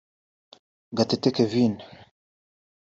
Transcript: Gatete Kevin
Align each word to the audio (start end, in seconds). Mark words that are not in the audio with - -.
Gatete 0.97 1.29
Kevin 1.35 1.77